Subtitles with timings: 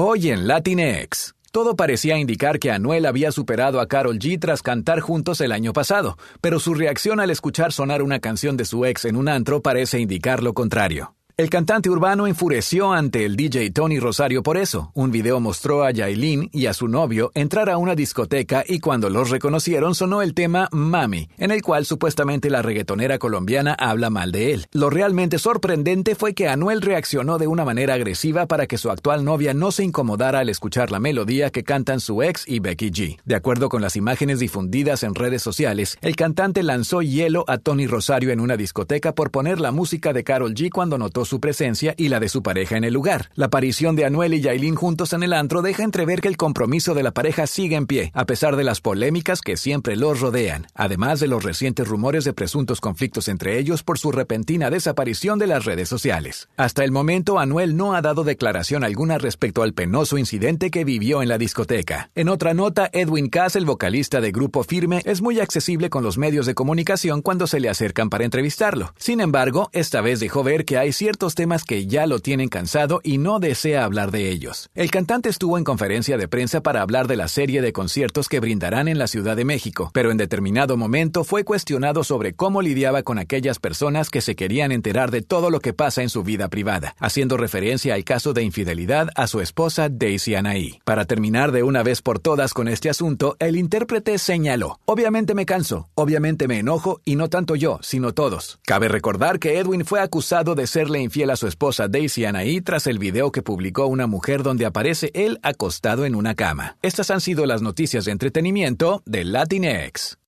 [0.00, 1.34] Hoy en Latinex.
[1.50, 5.72] Todo parecía indicar que Anuel había superado a Carol G tras cantar juntos el año
[5.72, 9.60] pasado, pero su reacción al escuchar sonar una canción de su ex en un antro
[9.60, 11.17] parece indicar lo contrario.
[11.38, 14.90] El cantante urbano enfureció ante el DJ Tony Rosario por eso.
[14.94, 19.08] Un video mostró a Yailin y a su novio entrar a una discoteca y cuando
[19.08, 24.32] los reconocieron sonó el tema Mami, en el cual supuestamente la reggaetonera colombiana habla mal
[24.32, 24.66] de él.
[24.72, 29.24] Lo realmente sorprendente fue que Anuel reaccionó de una manera agresiva para que su actual
[29.24, 33.20] novia no se incomodara al escuchar la melodía que cantan su ex y Becky G.
[33.24, 37.86] De acuerdo con las imágenes difundidas en redes sociales, el cantante lanzó hielo a Tony
[37.86, 41.94] Rosario en una discoteca por poner la música de Carol G cuando notó su presencia
[41.96, 43.30] y la de su pareja en el lugar.
[43.34, 46.94] La aparición de Anuel y Yailin juntos en el antro deja entrever que el compromiso
[46.94, 50.66] de la pareja sigue en pie, a pesar de las polémicas que siempre los rodean,
[50.74, 55.46] además de los recientes rumores de presuntos conflictos entre ellos por su repentina desaparición de
[55.46, 56.48] las redes sociales.
[56.56, 61.22] Hasta el momento, Anuel no ha dado declaración alguna respecto al penoso incidente que vivió
[61.22, 62.10] en la discoteca.
[62.14, 66.18] En otra nota, Edwin Cass, el vocalista de Grupo Firme, es muy accesible con los
[66.18, 68.94] medios de comunicación cuando se le acercan para entrevistarlo.
[68.98, 73.00] Sin embargo, esta vez dejó ver que hay ciertos temas que ya lo tienen cansado
[73.02, 74.70] y no desea hablar de ellos.
[74.76, 78.38] El cantante estuvo en conferencia de prensa para hablar de la serie de conciertos que
[78.38, 83.02] brindarán en la Ciudad de México, pero en determinado momento fue cuestionado sobre cómo lidiaba
[83.02, 86.46] con aquellas personas que se querían enterar de todo lo que pasa en su vida
[86.46, 90.78] privada, haciendo referencia al caso de infidelidad a su esposa Daisy Anaí.
[90.84, 95.46] Para terminar de una vez por todas con este asunto, el intérprete señaló, obviamente me
[95.46, 98.60] canso, obviamente me enojo y no tanto yo, sino todos.
[98.64, 102.86] Cabe recordar que Edwin fue acusado de serle infiel a su esposa Daisy Anaí tras
[102.86, 106.76] el video que publicó una mujer donde aparece él acostado en una cama.
[106.82, 110.16] Estas han sido las noticias de entretenimiento de Latinx.